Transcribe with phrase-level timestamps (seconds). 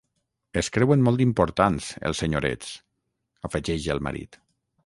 [0.61, 2.73] Es creuen molt importants, els senyorets
[3.47, 4.43] —afegeix el marit.